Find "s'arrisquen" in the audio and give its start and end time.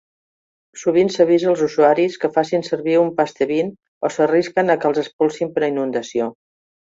4.15-4.75